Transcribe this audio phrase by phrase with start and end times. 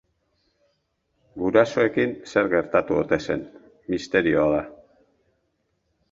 [1.41, 3.43] Gurasoekin zer gertatu ote zen,
[3.95, 4.63] misterioa da.